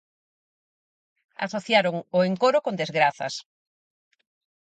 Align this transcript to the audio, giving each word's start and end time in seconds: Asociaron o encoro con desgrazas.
Asociaron 1.45 1.95
o 2.17 2.19
encoro 2.29 2.59
con 2.65 2.75
desgrazas. 2.81 3.33